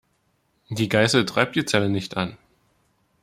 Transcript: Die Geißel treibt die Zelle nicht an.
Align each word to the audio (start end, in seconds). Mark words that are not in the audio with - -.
Die 0.71 0.89
Geißel 0.89 1.27
treibt 1.27 1.55
die 1.55 1.63
Zelle 1.63 1.87
nicht 1.87 2.17
an. 2.17 2.35